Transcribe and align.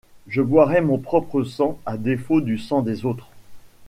Je 0.27 0.41
boirai 0.41 0.81
mon 0.81 0.97
propre 0.97 1.43
sang 1.43 1.77
à 1.85 1.95
défaut 1.95 2.41
du 2.41 2.57
sang 2.57 2.81
des 2.81 3.05
autres! 3.05 3.27